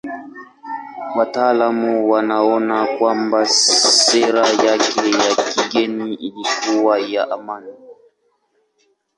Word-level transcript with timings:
Wataalamu 1.15 2.09
wanaona 2.11 2.87
kwamba 2.97 3.45
sera 3.45 4.47
yake 4.47 5.11
ya 5.11 5.35
kigeni 5.35 6.13
ilikuwa 6.13 6.99
ya 6.99 7.31
amani. 7.31 7.71